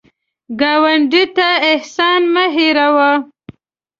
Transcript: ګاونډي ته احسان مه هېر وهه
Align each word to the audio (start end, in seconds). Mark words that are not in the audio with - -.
ګاونډي 0.59 1.23
ته 1.35 1.47
احسان 1.71 2.21
مه 2.33 2.45
هېر 2.55 2.77
وهه 2.95 3.13